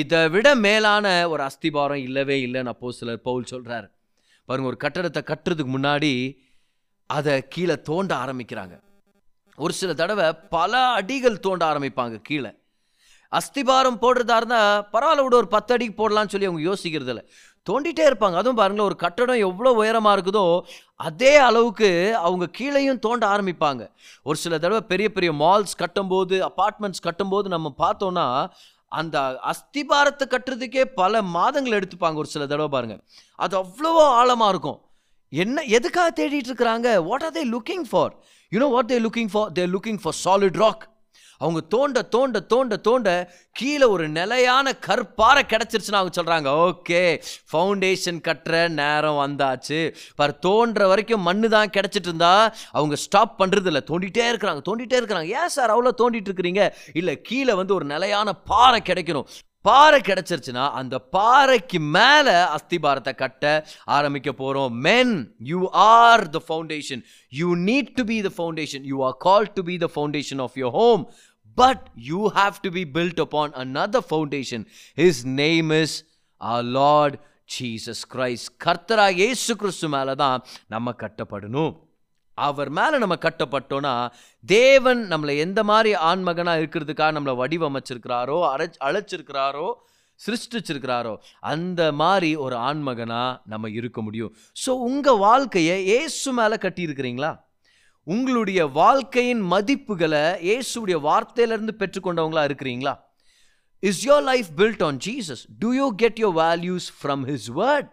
இதை 0.00 0.20
விட 0.28 0.54
மேலான 0.66 1.06
ஒரு 1.28 1.42
அஸ்திபாரம் 1.48 2.04
இல்லவே 2.08 2.36
இல்லைன்னு 2.46 2.72
அப்போ 2.74 2.92
சிலர் 2.98 3.26
பவுல் 3.28 3.50
சொல்கிறார் 3.52 3.88
பாருங்கள் 4.48 4.70
ஒரு 4.72 4.78
கட்டடத்தை 4.84 5.22
கட்டுறதுக்கு 5.32 5.72
முன்னாடி 5.76 6.12
அதை 7.06 7.34
கீழே 7.48 7.76
தோண்ட 7.88 8.12
ஆரம்பிக்கிறாங்க. 8.24 8.74
ஒரு 9.64 9.72
சில 9.80 9.90
தடவை 10.00 10.26
பல 10.56 10.72
அடிகள் 10.98 11.44
தோண்ட 11.46 11.62
ஆரம்பிப்பாங்க 11.70 12.16
கீழே. 12.28 12.50
அஸ்திபாரம் 13.32 13.98
போடுறதா 14.02 14.36
இருந்தால் 14.40 14.84
பரவாயில்ல 14.94 15.24
விட 15.24 15.34
ஒரு 15.40 15.48
பத்து 15.54 15.70
அடிக்கு 15.74 15.94
போடலாம்னு 16.00 16.32
சொல்லி 16.32 16.48
அவங்க 16.48 16.62
யோசிக்கிறது 16.68 17.12
இல்லை. 17.12 17.24
தோண்டிகிட்டே 17.66 18.04
இருப்பாங்க. 18.10 18.36
அதுவும் 18.40 18.58
பாருங்களேன் 18.60 18.88
ஒரு 18.90 18.96
கட்டடம் 19.02 19.42
எவ்வளோ 19.48 19.70
உயரமாக 19.80 20.14
இருக்குதோ 20.16 20.44
அதே 21.08 21.32
அளவுக்கு 21.48 21.90
அவங்க 22.26 22.46
கீழேயும் 22.58 23.00
தோண்ட 23.06 23.24
ஆரம்பிப்பாங்க. 23.34 23.82
ஒரு 24.28 24.38
சில 24.44 24.58
தடவை 24.64 24.82
பெரிய 24.92 25.08
பெரிய 25.16 25.32
மால்ஸ் 25.44 25.74
கட்டும்போது 25.82 26.36
அப்பார்ட்மெண்ட்ஸ் 26.50 27.06
கட்டும்போது 27.08 27.48
நம்ம 27.54 27.74
பார்த்தோன்னா 27.84 28.26
அந்த 29.00 29.16
அஸ்திபாரத்தை 29.52 30.26
கட்டுறதுக்கே 30.30 30.84
பல 31.00 31.22
மாதங்கள் 31.36 31.78
எடுத்துப்பாங்க 31.80 32.22
ஒரு 32.22 32.30
சில 32.34 32.46
தடவை 32.52 32.70
பாருங்கள் 32.76 33.02
அது 33.44 33.54
அவ்வளோ 33.62 33.92
ஆழமாக 34.20 34.52
இருக்கும். 34.54 34.80
என்ன 35.32 35.62
எதுக்காக 35.62 36.22
தேடிட்டு 36.22 36.48
இருக்கிறாங்க 36.50 37.02
what 37.02 37.22
are 37.22 37.32
they 37.32 37.44
looking 37.56 37.84
for 37.90 38.14
you know 38.52 38.70
what 38.70 38.92
they 38.92 39.00
looking 39.00 39.32
for 39.32 39.52
they 39.52 39.66
looking 39.66 40.00
for 40.02 40.14
solid 40.24 40.56
rock 40.56 40.88
அவங்க 41.40 41.60
தோண்ட 41.60 42.02
தோண்ட 42.02 42.40
தோண்ட 42.40 42.76
தோண்ட 42.76 43.30
கீழே 43.52 43.84
ஒரு 43.84 44.08
நிலையான 44.08 44.72
கற்பாறை 44.86 45.42
கிடச்சிருச்சுன்னு 45.52 46.00
அவங்க 46.00 46.12
சொல்கிறாங்க 46.18 46.48
ஓகே 46.66 47.22
ஃபவுண்டேஷன் 47.52 48.18
கட்டுற 48.28 48.68
நேரம் 48.68 49.20
வந்தாச்சு. 49.26 49.94
பார் 50.14 50.38
தோன்ற 50.38 50.86
வரைக்கும் 50.86 51.20
மண்ணு 51.20 51.48
தான் 51.48 51.70
கிடச்சிட்டு 51.70 52.10
இருந்தா 52.10 52.52
அவங்க 52.70 52.96
ஸ்டாப் 52.96 53.42
பண்ணுறதில்ல 53.42 53.82
தோண்டிகிட்டே 53.90 53.90
தோண்டிட்டே 53.90 54.30
இருக்கிறாங்க 54.32 54.62
தோண்டிட்டே 54.68 54.98
இருக்கிறாங்க. 55.00 55.40
ஏன் 55.40 55.48
சார் 55.48 55.70
அவ்வளோ 55.70 55.92
தோண்டிட்டு 56.02 56.30
இருக்கிறீங்க 56.32 56.72
இல்லை 56.92 57.20
கீழே 57.20 57.52
வந்து 57.52 57.74
ஒரு 57.74 57.84
நிலையான 57.84 58.32
பாறை 58.32 58.80
கிடைக்கணும். 58.80 59.28
பாறை 59.64 59.98
கிடைச்சிருச்சுன்னா 60.08 60.64
அந்த 60.80 60.98
பாறைக்கு 61.16 61.78
மேலே 61.96 62.36
அஸ்திபாரத்தை 62.56 63.14
கட்ட 63.22 63.44
ஆரம்பிக்க 63.96 64.32
போகிறோம் 64.42 64.76
men 64.88 65.14
you 65.50 65.60
are 65.86 66.24
the 66.36 66.40
foundation 66.48 67.02
you 67.40 67.48
need 67.68 67.90
to 67.98 68.04
be 68.12 68.18
the 68.28 68.32
foundation 68.38 68.86
you 68.92 68.98
are 69.08 69.16
call 69.26 69.50
to 69.58 69.64
be 69.70 69.76
the 69.84 69.88
foundation 69.96 70.42
of 70.46 70.56
your 70.62 70.76
home 70.80 71.04
but 71.58 71.84
you 72.10 72.20
have 72.38 72.62
to 72.66 72.72
be 72.78 72.84
built 72.98 73.20
upon 73.26 73.52
another 73.64 74.06
foundation 74.12 74.64
his 75.02 75.22
name 75.42 75.72
is 75.82 75.96
our 76.40 76.64
Lord 76.78 77.16
Jesus 77.54 78.02
Christ 78.14 78.50
கர்த்தராக 78.64 79.18
இயேசு 79.20 79.52
கிறிஸ்து 79.60 79.86
மேலே 79.94 80.12
தான் 80.24 80.38
நம்ம 80.74 80.94
கட்டப்படணும். 81.02 81.72
அவர் 82.48 82.70
மேலே 82.78 82.96
நம்ம 83.02 83.16
கட்டப்பட்டோன்னா 83.26 83.94
தேவன் 84.44 85.00
நம்மளை 85.12 85.34
எந்த 85.44 85.60
மாதிரி 85.70 85.92
ஆண்மகனாக 86.10 86.60
இருக்கிறதுக்காக 86.62 87.14
நம்மளை 87.16 87.36
வடிவமைச்சிருக்கிறாரோ 87.42 88.38
அரை 88.52 88.68
அழைச்சிருக்கிறாரோ 88.88 89.68
சிருஷ்டிச்சிருக்கிறாரோ 90.20 91.12
அந்த 91.52 91.82
மாதிரி 92.00 92.30
ஒரு 92.44 92.56
ஆண்மகனாக 92.70 93.38
நம்ம 93.52 93.68
இருக்க 93.78 94.00
முடியும். 94.06 94.32
ஸோ 94.62 94.70
உங்கள் 94.88 95.20
வாழ்க்கையை 95.26 95.76
ஏசு 95.98 96.30
மேலே 96.38 96.56
கட்டியிருக்கிறீங்களா? 96.64 97.30
உங்களுடைய 98.06 98.60
வாழ்க்கையின் 98.80 99.42
மதிப்புகளை 99.52 100.24
இயேசுடைய 100.48 100.96
வார்த்தையிலேருந்து 101.06 101.74
பெற்றுக்கொண்டவங்களா 101.80 102.44
இருக்கிறீங்களா? 102.48 102.94
Is 103.82 104.02
your 104.08 104.24
life 104.30 104.50
built 104.60 104.84
on 104.88 105.00
Jesus 105.06 105.42
do 105.62 105.70
you 105.80 105.88
get 106.02 106.20
your 106.24 106.36
values 106.44 106.88
from 107.00 107.24
his 107.30 107.48
word 107.60 107.90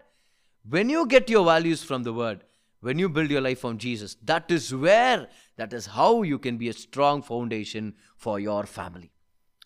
when 0.68 0.92
you 0.96 1.04
get 1.16 1.32
your 1.36 1.48
values 1.54 1.84
from 1.88 2.06
the 2.10 2.14
word 2.22 2.42
when 2.84 2.98
you 2.98 3.08
build 3.14 3.34
your 3.36 3.42
life 3.42 3.66
on 3.66 3.78
Jesus 3.84 4.16
that 4.32 4.52
is 4.52 4.70
where 4.70 5.22
that 5.58 5.74
is 5.74 5.90
how 5.98 6.20
you 6.26 6.38
can 6.38 6.58
be 6.58 6.68
a 6.68 6.74
strong 6.84 7.22
foundation 7.30 7.96
for 8.24 8.40
your 8.40 8.68
family 8.76 9.16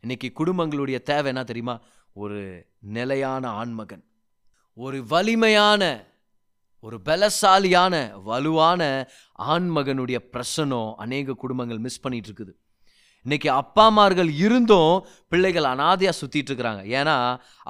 இன்னைக்கு 0.01 0.31
குடும்பங்களுடைய 0.35 1.01
தேவை 1.01 1.25
என்ன 1.25 1.43
தெரியுமா? 1.43 1.79
ஒரு 2.13 2.67
நிலையான 2.79 3.49
ஆண்மகன். 3.49 4.03
ஒரு 4.73 5.05
வலிமையான 5.05 6.09
ஒரு 6.79 6.99
பலசாலியான 7.05 8.21
வலுவான 8.23 9.09
ஆண்மகனுடைய 9.39 10.17
பிரசனம் 10.31 10.93
அநேக 10.93 11.33
குடும்பங்கள் 11.33 11.77
மிஸ் 11.77 11.99
பண்ணிட்டு 11.99 12.29
இருக்குது. 12.29 12.53
இன்னைக்கு 13.25 13.49
அப்பா 13.51 13.83
அம்மார்கள் 13.89 14.29
இருந்தும் 14.45 14.93
பிள்ளைகள் 15.31 15.67
அனாதையாக 15.71 16.19
சுற்றிட்டு 16.19 16.49
இருக்கிறாங்க. 16.51 16.81
ஏன்னா 16.99 17.15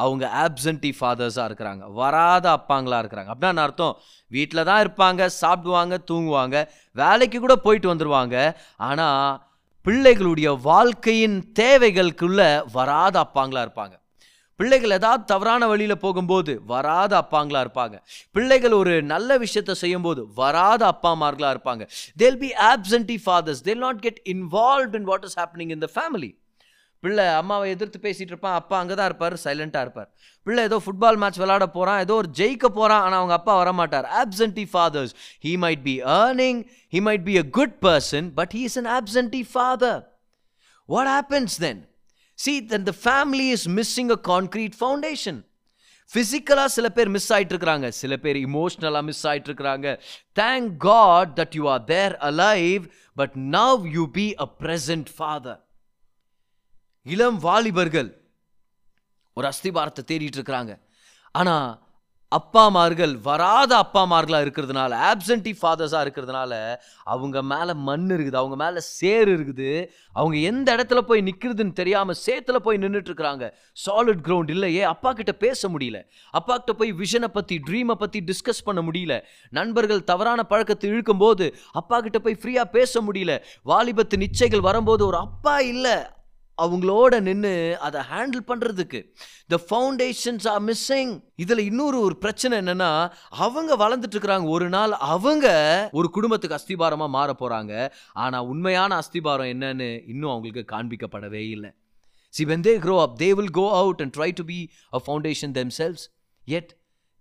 அவங்க 0.04 0.24
ஆப்சன்டி 0.44 0.92
ஃபாதர்ஸாக 1.00 1.48
இருக்கிறாங்க. 1.50 1.84
வராத 2.02 2.46
அப்பாங்களாக 2.58 3.02
இருக்கிறாங்க. 3.04 3.32
அப்படின்னா 3.34 3.66
அர்த்தம் 3.68 3.98
வீட்டில் 4.32 4.68
தான் 4.70 4.82
இருப்பாங்க 4.86 5.28
சாப்பிடுவாங்க 5.42 5.98
தூங்குவாங்க 6.12 6.58
வேலைக்கு 6.96 7.40
கூட 7.40 7.56
போயிட்டு 7.66 7.94
வந்துடுவாங்க 7.94 8.38
ஆனால் 8.90 9.40
பிள்ளைகளுடைய 9.86 10.50
வாழ்க்கையின் 10.70 11.38
தேவைகளுக்குள்ள 11.60 12.42
வராத 12.78 13.16
அப்பாங்களாக 13.26 13.66
இருப்பாங்க. 13.68 13.96
பிள்ளைகள் 14.62 14.98
ஏதாவது 15.00 15.24
தவறான 15.34 15.68
வழியில் 15.74 16.02
போகும்போது 16.06 16.54
வராத 16.74 17.14
அப்பாங்களா 17.22 17.62
இருப்பாங்க. 17.66 17.96
பிள்ளைகள் 18.36 18.76
ஒரு 18.82 18.94
நல்ல 19.14 19.38
விஷயத்தை 19.46 19.76
செய்யும்போது 19.84 20.24
வராத 20.42 20.82
அப்பா 20.94 21.12
அம்மார்களாக 21.16 21.56
இருப்பாங்க. 21.56 21.84
They'll 22.22 22.42
be 22.44 22.52
absentee 22.74 23.18
fathers 23.26 23.64
they'll 23.70 23.84
not 23.88 24.04
get 24.06 24.22
involve 24.36 24.96
in 25.00 25.10
what 25.12 25.26
is 25.30 25.40
happening 25.42 25.74
in 25.78 25.84
the 25.88 25.90
family 25.96 26.32
பிள்ளை 27.04 27.24
அம்மாவை 27.40 27.68
எதிர்த்து 27.74 28.00
பேசிகிட்டு 28.04 28.34
இருப்பான். 28.34 28.58
அப்பா 28.60 28.76
அங்கே 28.82 28.96
தான் 28.98 29.08
இருப்பார் 29.10 29.36
சைலண்ட்டாக 29.46 29.86
இருப்பார். 29.86 30.10
பிள்ளை 30.48 30.64
ஏதோ 30.70 30.78
ஃபுட்பால் 30.86 31.18
மேட்ச் 31.22 31.40
விளாட 31.44 31.66
போகிறான் 31.78 32.02
ஏதோ 32.06 32.16
ஒரு 32.22 32.30
ஜெயிக்க 32.40 32.66
போகிறான் 32.80 33.04
ஆனால் 33.06 33.20
அவங்க 33.22 33.36
அப்பா 33.40 33.54
வரமாட்டார். 33.62 34.08
Absentee 34.22 34.66
fathers 34.74 35.14
he 35.46 35.54
might 35.64 35.84
be 35.88 35.96
earning 36.20 36.60
he 36.94 37.02
might 37.08 37.26
be 37.30 37.38
a 37.44 37.46
good 37.60 37.78
person 37.88 38.28
but 38.40 38.54
he 38.58 38.62
is 38.70 38.78
an 38.82 38.92
absentee 38.98 39.42
father 39.54 40.04
what 40.90 41.12
happens 41.16 41.58
then 41.66 41.82
see 42.42 42.54
then 42.66 42.86
the 42.90 42.94
family 43.04 43.48
is 43.52 43.68
missing 43.78 44.12
a 44.12 44.20
concrete 44.28 44.76
foundation 44.80 45.40
ஃபிசிக்கலாக 46.12 46.70
சில 46.70 46.88
பேர் 46.90 47.10
மிஸ் 47.10 47.30
ஆகிட்டு 47.34 47.54
இருக்கிறாங்க 47.54 47.90
சில 48.00 48.14
பேர் 48.18 48.38
இமோஷ்னலாக 48.40 49.04
miss 49.10 49.26
ஆகிட்டு 49.32 49.50
இருக்கிறாங்க 49.50 49.88
thank 50.36 50.72
God 50.86 51.30
that 51.38 51.56
you 51.60 51.66
are 51.70 51.84
there 51.92 52.16
alive 52.30 52.86
but 53.18 53.36
now 53.56 53.84
you 53.96 54.04
be 54.14 54.26
a 54.46 54.48
present 54.62 55.12
father 55.18 55.62
இளம் 57.06 57.40
வாலிபர்கள் 57.40 58.10
ஒரு 59.38 59.48
அஸ்திபாரத்தை 59.48 60.04
தேடிட்டு 60.06 60.38
இருக்கிறாங்க 60.40 60.74
ஆனால் 61.36 61.70
அப்பாமார்கள் 62.32 63.14
வராத 63.22 63.72
அப்பாமார்களாக 63.76 64.46
இருக்கிறதுனால 64.46 64.92
ஆப்சன்டி 65.10 65.52
ஃபாதர்ஸாக 65.62 66.04
இருக்கிறதுனால 66.06 66.54
அவங்க 67.04 67.42
மேலே 67.42 67.74
மண் 67.88 68.08
இருக்குது 68.10 68.36
அவங்க 68.36 68.56
மேலே 68.56 68.80
சேர் 68.80 69.30
இருக்குது 69.30 69.72
அவங்க 70.14 70.38
எந்த 70.52 70.76
இடத்துல 70.76 71.02
போய் 71.02 71.22
நிற்கிறதுன்னு 71.22 71.74
தெரியாமல் 71.74 72.20
சேத்துல 72.26 72.56
போய் 72.56 72.78
நின்றுட்டுருக்குறாங்க 72.78 73.48
சாலிட் 73.86 74.24
கிரவுண்ட் 74.28 74.50
இல்லையே 74.50 74.82
அப்பா 74.82 75.14
கிட்ட 75.14 75.32
பேச 75.32 75.70
முடியல. 75.70 76.00
அப்பா 76.32 76.58
கிட்ட 76.58 76.74
போய் 76.74 76.94
விஷனை 76.94 77.28
பற்றி 77.28 77.58
ட்ரீமை 77.70 77.92
பற்றி 77.92 78.22
டிஸ்கஸ் 78.22 78.66
பண்ண 78.66 78.82
முடியல. 78.82 79.22
நண்பர்கள் 79.50 80.04
தவறான 80.04 80.44
பழக்கத்தை 80.44 80.90
இழுக்கும்போது 80.92 81.54
அப்பா 81.72 82.00
கிட்ட 82.00 82.20
போய் 82.20 82.40
ஃப்ரீயாக 82.42 82.70
பேச 82.72 83.02
முடியல. 83.02 83.36
வாலிபத்து 83.66 84.18
நிச்சயங்கள் 84.18 84.68
வரும்போது 84.70 85.06
ஒரு 85.06 85.18
அப்பா 85.18 85.60
இல்லை 85.60 85.98
அவங்களோட 86.58 87.14
நின்று 87.22 87.54
அதை 87.88 88.00
ஹேண்டில் 88.12 88.44
பண்ணுறதுக்கு 88.50 89.00
த 89.54 89.58
ஃபவுண்டேஷன்ஸ் 89.68 90.48
ஆர் 90.54 90.64
மிஸ்ஸிங் 90.70 91.14
இதில் 91.36 91.62
இன்னொரு 91.70 91.98
ஒரு 92.08 92.16
பிரச்சனை 92.18 92.54
என்னென்னா 92.62 92.90
அவங்க 93.46 93.72
வளர்ந்துட்டு 93.84 94.16
இருக்கிறாங்க. 94.16 94.48
ஒரு 94.56 94.68
நாள் 94.70 94.94
அவங்க 95.14 95.48
ஒரு 96.00 96.10
குடும்பத்துக்கு 96.10 96.58
அஸ்திபாரமாக 96.60 97.16
மாற 97.18 97.36
போகிறாங்க 97.42 97.74
ஆனால் 98.24 98.48
உண்மையான 98.54 98.98
அஸ்திபாரம் 99.02 99.52
என்னன்னு 99.54 99.90
இன்னும் 100.14 100.34
அவங்களுக்கு 100.34 100.64
காண்பிக்கப்படவே 100.74 101.44
இல்லை. 101.56 101.72
See 102.34 102.44
when 102.52 102.66
they 102.68 102.74
grow 102.86 102.98
up 103.06 103.16
they 103.24 103.30
will 103.38 103.54
go 103.60 103.66
out 103.82 104.02
and 104.04 104.16
try 104.18 104.30
to 104.40 104.44
be 104.52 104.60
a 104.98 105.02
foundation 105.06 105.54
themselves 105.80 106.04
yet 106.48 106.72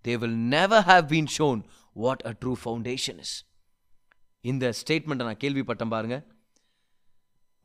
they 0.05 0.15
will 0.23 0.37
never 0.57 0.85
have 0.91 1.05
been 1.13 1.31
shown 1.37 1.61
what 2.05 2.21
a 2.29 2.33
true 2.43 2.53
foundation 2.63 3.21
is 3.25 3.35
இந்த 4.43 4.73
ஸ்டேட்மெண்ட்டை 4.81 5.25
நான் 5.27 5.41
கேள்விப்பட்டேன் 5.43 5.93
பாருங்கள் 5.95 6.23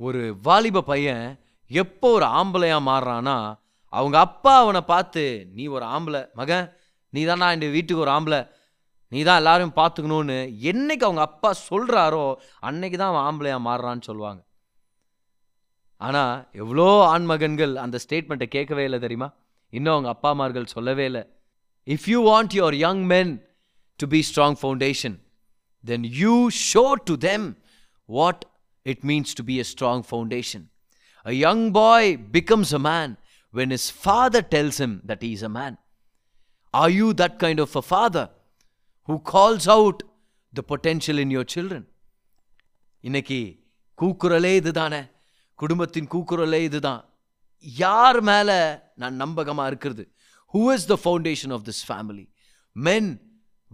ஒரு 0.01 0.23
வாலிப 0.43 0.83
பையன் 0.83 1.27
எப்போ 1.71 2.09
ஒரு 2.17 2.27
ஆம்பளையாக 2.39 2.89
மாறுறான்னா 2.91 3.37
அவங்க 3.93 4.17
அப்பா 4.19 4.53
அவனை 4.63 4.83
பார்த்து 4.93 5.23
நீ 5.57 5.65
ஒரு 5.77 5.85
ஆம்பளை 5.95 6.21
மகன் 6.35 6.67
நீ 7.13 7.21
தானா 7.25 7.49
இந்த 7.57 7.67
வீட்டுக்கு 7.77 8.05
ஒரு 8.05 8.13
ஆம்பளை 8.17 8.41
நீ 9.13 9.21
தான் 9.23 9.41
எல்லாரும் 9.43 9.77
பார்த்துக்கணும்னு 9.77 10.39
என்னைக்கு 10.71 11.05
அவங்க 11.05 11.23
அப்பா 11.27 11.51
சொல்கிறாரோ 11.69 12.25
அன்னைக்கு 12.69 12.97
தான் 12.99 13.13
அவன் 13.13 13.27
ஆம்பளையாக 13.29 13.67
மாறுறான்னு 13.67 14.09
சொல்லுவாங்க. 14.09 14.41
ஆனால் 16.01 16.35
எவ்வளோ 16.63 16.87
ஆண்மகன்கள் 17.13 17.75
அந்த 17.85 17.97
ஸ்டேட்மெண்ட்டை 18.05 18.49
கேட்கவே 18.55 18.85
இல்லை 18.85 18.99
தெரியுமா? 19.05 19.29
இன்னும் 19.73 19.95
அவங்க 19.95 20.11
அப்பா 20.15 20.31
அம்மார்கள் 20.35 20.73
சொல்லவே 20.75 21.05
இல்லை. 21.11 21.23
If 21.87 22.09
you 22.13 22.19
want 22.31 22.55
your 22.59 22.77
young 22.87 23.03
men 23.15 23.33
to 24.01 24.07
be 24.15 24.21
strong 24.31 24.59
foundation 24.63 25.17
then 25.85 26.07
you 26.23 26.35
show 26.71 26.85
to 27.11 27.17
them 27.31 27.47
what 28.09 28.43
it 28.87 29.05
means 29.11 29.35
to 29.41 29.45
be 29.51 29.57
a 29.65 29.67
strong 29.73 30.05
foundation 30.11 30.67
A 31.29 31.33
young 31.33 31.73
boy 31.73 32.17
becomes 32.33 32.73
a 32.73 32.79
man 32.79 33.17
when 33.53 33.71
his 33.71 33.85
father 34.05 34.43
tells 34.55 34.77
him 34.83 34.93
that 35.07 35.21
he 35.25 35.31
is 35.37 35.43
a 35.43 35.49
man. 35.49 35.77
Are 36.73 36.91
you 36.91 37.09
that 37.15 37.35
kind 37.39 37.59
of 37.59 37.71
a 37.75 37.83
father 37.91 38.31
who 39.09 39.17
calls 39.33 39.67
out 39.67 39.97
the 40.57 40.63
potential 40.75 41.19
in 41.19 41.31
your 41.31 41.45
children? 41.45 41.89
இன்னைக்கு 43.01 43.65
கூக்குரலே 44.03 44.55
இதுதானே. 44.55 45.03
குடும்பத்தின் 45.55 46.07
கூக்குரலே 46.07 46.61
இதுதான். 46.61 47.09
யார் 47.61 48.21
மேலே 48.21 48.79
நான் 48.95 49.15
நம்பகமாக 49.15 49.69
இருக்கிறது? 49.69 50.15
Who 50.53 50.73
is 50.73 50.87
the 50.87 50.99
foundation 51.05 51.53
of 51.53 51.63
this 51.65 51.83
family 51.89 52.31
men 52.73 53.11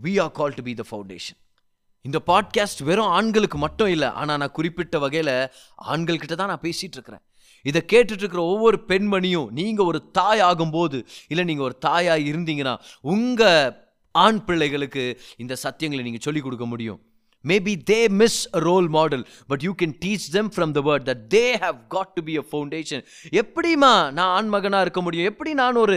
we 0.03 0.23
are 0.23 0.31
call 0.31 0.55
to 0.55 0.63
be 0.63 0.75
the 0.75 0.85
foundation 0.91 1.39
இந்த 2.01 2.23
பாட்காஸ்ட் 2.27 2.83
வெறும் 2.85 3.13
ஆண்களுக்கு 3.19 3.59
மட்டும் 3.59 3.89
இல்லை 3.89 4.09
ஆனால் 4.09 4.37
நான் 4.37 4.53
குறிப்பிட்ட 4.53 4.99
வகையில் 4.99 5.51
ஆண்கள்கிட்ட 5.87 6.35
தான் 6.35 6.49
நான் 6.49 6.61
பேசிகிட்டு 6.61 6.97
இருக்கிறேன். 6.99 7.23
இதை 7.63 7.83
கேட்டுட்ருக்கிற 7.93 8.43
ஒவ்வொரு 8.55 8.81
பெண்மணியும் 8.89 9.49
நீங்கள் 9.61 9.89
ஒரு 9.93 10.01
தாய் 10.19 10.43
ஆகும்போது 10.51 11.01
இல்லை 11.29 11.47
நீங்கள் 11.51 11.69
ஒரு 11.69 11.79
தாயாக 11.89 12.29
இருந்தீங்கன்னா 12.33 12.75
உங்கள் 13.15 13.79
ஆண் 14.25 14.43
பிள்ளைகளுக்கு 14.45 15.07
இந்த 15.37 15.57
சத்தியங்களை 15.65 16.03
நீங்கள் 16.09 16.27
சொல்லிக் 16.27 16.47
கொடுக்க 16.49 16.67
முடியும். 16.67 17.01
Maybe 17.45 17.73
they 17.91 17.97
miss 18.19 18.41
a 18.57 18.61
role 18.67 18.89
model 18.97 19.23
but 19.51 19.63
you 19.67 19.71
can 19.81 19.95
teach 20.05 20.27
them 20.33 20.51
from 20.57 20.73
the 20.77 20.81
word 20.89 21.05
that 21.09 21.23
they 21.35 21.47
have 21.63 21.79
got 21.95 22.13
to 22.17 22.23
be 22.23 22.35
a 22.41 22.45
foundation 22.51 23.03
எப்படிமா 23.41 23.91
நான் 24.19 24.33
ஆண்மகனாக 24.39 24.85
இருக்க 24.87 25.01
முடியும்? 25.07 25.29
எப்படி 25.33 25.53
நான் 25.63 25.81
ஒரு 25.85 25.97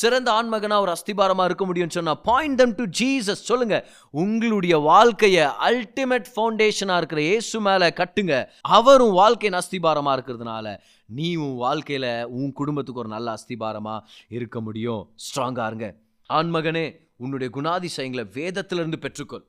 சிறந்த 0.00 0.28
ஆண்மகனாக 0.38 0.84
ஒரு 0.84 0.92
அஸ்திபாரமாக 0.96 1.48
இருக்க 1.50 1.66
முடியும்னு 1.66 1.96
சொன்னால் 1.98 2.20
பாயிண்ட் 2.30 2.58
தம் 2.62 2.74
டு 2.74 2.86
ஜீசஸ் 3.00 3.42
சொல்லுங்கள் 3.50 3.84
உங்களுடைய 4.24 4.76
வாழ்க்கையை 4.90 5.46
அல்டிமேட் 5.70 6.28
ஃபவுண்டேஷனாக 6.36 7.00
இருக்கிற 7.02 7.22
இயேசு 7.30 7.60
மேலே 7.60 7.88
கட்டுங்க. 8.02 8.36
அவரும் 8.78 9.16
வாழ்க்கையின் 9.22 9.60
அஸ்திபாரமாக 9.62 10.16
இருக்கிறதுனால. 10.18 10.76
நீ 11.08 11.34
உன் 11.34 11.56
வாழ்க்கையில் 11.56 12.10
உன் 12.38 12.52
குடும்பத்துக்கு 12.52 13.00
ஒரு 13.00 13.08
நல்ல 13.08 13.36
அஸ்திபாரமாக 13.36 14.04
இருக்க 14.28 14.60
முடியும். 14.60 15.02
ஸ்ட்ராங்காக 15.24 15.66
இருங்க. 15.66 15.88
ஆண்மகனே 16.30 16.86
உன்னுடைய 17.16 17.50
குணாதிசயங்களை 17.54 18.24
வேதத்திலிருந்து 18.38 18.98
பெற்றுக்கொள். 19.04 19.44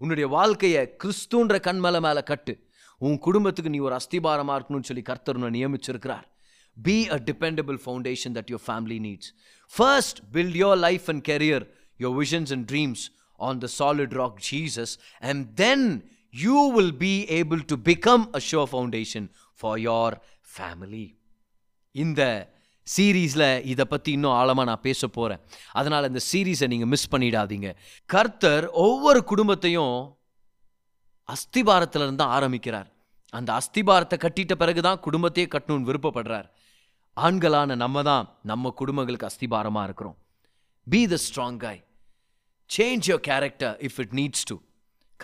உன்னுடைய 0.00 0.28
வாழ்க்கையை 0.28 0.96
கிறிஸ்துன்ற 1.04 1.56
கண்மலை 1.68 2.00
மேலே 2.00 2.22
கட்டு. 2.22 2.54
உன் 2.98 3.18
குடும்பத்துக்கு 3.18 3.70
நீ 3.70 3.78
ஒரு 3.78 3.96
அஸ்திபாரமாக 4.00 4.56
இருக்கணும்னு 4.58 4.88
சொல்லி 4.90 5.02
கர்த்தர் 5.02 5.36
உன்னை 5.36 5.50
நியமிச்சிருக்கிறார். 5.58 6.26
Be 6.76 7.08
a 7.08 7.18
dependable 7.28 7.78
foundation 7.84 8.34
that 8.36 8.50
your 8.52 8.64
family 8.68 8.98
needs 9.06 9.30
first 9.72 10.18
build 10.32 10.58
your 10.62 10.78
life 10.78 11.08
and 11.08 11.24
career 11.28 11.64
your 12.00 12.16
visions 12.22 12.52
and 12.52 12.66
dreams 12.72 13.02
on 13.38 13.58
the 13.58 13.68
solid 13.78 14.14
rock 14.22 14.38
Jesus 14.50 14.94
and 15.20 15.42
then 15.54 15.86
you 16.34 16.58
will 16.76 16.96
be 16.96 17.14
able 17.40 17.62
to 17.72 17.76
become 17.90 18.24
a 18.34 18.42
sure 18.50 18.62
foundation 18.72 19.28
for 19.58 19.80
your 19.88 20.16
family 20.52 21.06
இந்த 21.94 22.22
சீரீஸில் 22.86 23.64
இதை 23.72 23.84
பற்றி 23.84 24.10
இன்னும் 24.12 24.36
ஆழமாக 24.38 24.66
நான் 24.68 24.84
பேச 24.86 25.08
போகிறேன் 25.08 25.42
அதனால் 25.72 26.08
இந்த 26.10 26.20
சீரீஸை 26.30 26.66
நீங்கள் 26.72 26.90
மிஸ் 26.92 27.12
பண்ணிடாதீங்க. 27.14 27.68
கர்த்தர் 28.06 28.64
ஒவ்வொரு 28.86 29.20
குடும்பத்தையும் 29.24 29.96
அஸ்திபாரத்துல 31.28 32.06
இருந்து 32.06 32.24
ஆரம்பிக்கிறார். 32.36 32.88
அந்த 33.38 33.50
அஸ்திபாரத்தை 33.60 34.16
கட்டிட்ட 34.24 34.54
பிறகு 34.54 34.80
தான் 34.82 34.98
குடும்பத்தையே 34.98 35.46
கட்டணும்னு 35.52 35.88
விருப்பப்படுறார். 35.90 36.48
ஆண்களான 37.16 37.76
நம்ம 37.84 38.02
தான் 38.02 38.24
நம்ம 38.50 38.70
குடும்பங்களுக்கு 38.80 39.28
அஸ்திபாரமா 39.30 39.82
இருக்கிறோம். 39.88 40.18
Be 40.86 41.00
the 41.12 41.18
strong 41.26 41.56
guy 41.56 41.80
change 42.70 43.08
your 43.10 43.24
character 43.30 43.74
if 43.88 43.98
it 44.04 44.14
needs 44.20 44.46
to 44.50 44.56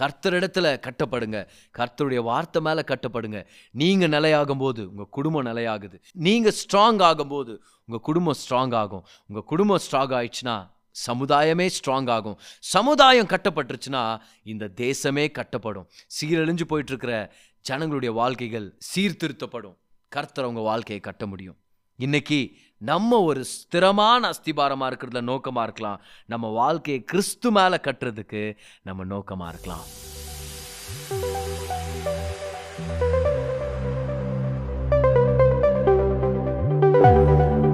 கர்த்தரிடத்துல 0.01 0.69
கட்டப்படுங்க. 0.87 1.47
கர்த்தருடைய 1.79 2.23
வார்த்தை 2.23 2.63
மேல 2.63 2.85
கட்டப்படுங்க. 2.87 3.47
நீங்க 3.71 4.09
நிலையாகும் 4.09 4.59
போது 4.59 4.89
உங்க 4.91 5.07
குடும்பம் 5.11 5.47
நிலையாகுது. 5.47 6.01
நீங்க 6.13 6.49
ஸ்ட்ராங் 6.49 7.01
ஆகும்போது 7.09 7.57
உங்க 7.87 8.01
குடும்பம் 8.03 8.35
ஸ்ட்ராங் 8.49 8.75
ஆகும். 8.75 9.05
உங்க 9.27 9.43
குடும்பம் 9.47 9.81
ஸ்ட்ராங் 9.91 10.15
ஆயிடுச்சுன்னா 10.19 10.77
சமுதாயமே 11.07 11.71
ஸ்ட்ராங் 11.79 12.11
ஆகும். 12.11 12.39
சமுதாயம் 12.59 13.27
கட்டப்பட்டுருச்சுன்னா 13.27 14.21
இந்த 14.43 14.71
தேசமே 14.77 15.25
கட்டப்படும். 15.39 15.87
சீரழிஞ்சு 16.21 16.65
போயிட்டு 16.65 16.93
இருக்கிற 16.93 17.35
ஜனங்களுடைய 17.61 18.15
வாழ்க்கைகள் 18.15 18.79
சீர்திருத்தப்படும். 18.95 19.77
கர்த்தர் 20.09 20.45
உங்க 20.45 20.61
வாழ்க்கையை 20.61 21.01
கட்ட 21.01 21.27
முடியும். 21.27 21.57
இன்னைக்கு 21.97 22.57
நம்ம 22.81 23.21
ஒரு 23.21 23.45
ஸ்திரமான 23.45 24.31
அஸ்திபாரமாக 24.31 24.91
இருக்கிறதுல 24.91 25.21
நோக்கமாக 25.21 25.67
இருக்கலாம். 25.67 26.01
நம்ம 26.27 26.49
வாழ்க்கையை 26.49 27.05
கிறிஸ்து 27.05 27.51
மேலே 27.51 27.75
கட்டுறதுக்கு 27.75 28.57
நம்ம 28.83 29.05
நோக்கமாக 29.05 29.55
இருக்கலாம். 29.55 29.85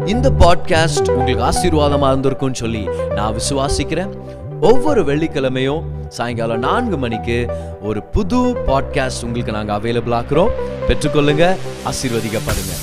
இந்த 0.07 0.31
பாட்காஸ்ட் 0.31 1.11
உங்களுக்கு 1.11 1.45
ஆசீர்வாதமாக 1.45 2.15
இருந்திருக்கும்னு 2.15 2.53
சொல்லி 2.53 2.85
நான் 3.15 3.37
விசுவாசிக்கிறேன். 3.37 4.19
ஒவ்வொரு 4.61 5.05
வெள்ளிக்கிழமையும் 5.05 5.85
சாயங்காலம் 6.09 6.59
நான்கு 6.59 6.99
மணிக்கு 6.99 7.49
ஒரு 7.81 8.03
புது 8.03 8.37
பாட்காஸ்ட் 8.37 9.23
உங்களுக்கு 9.23 9.53
நாங்கள் 9.53 9.77
அவைலபிள் 9.77 10.19
ஆக்குறோம். 10.21 10.53
பெற்றுக்கொள்ளுங்க 10.89 11.57
ஆசீர்வதிக்கப்படுங்க. 11.85 12.75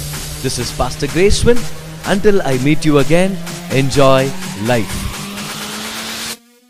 This 0.43 0.59
is 0.63 0.77
pastor 0.77 1.09
Gracewin 1.15 1.61
until 2.05 2.41
I 2.41 2.57
meet 2.59 2.85
you 2.85 2.99
again, 2.99 3.37
enjoy 3.71 4.29
life. 4.63 5.10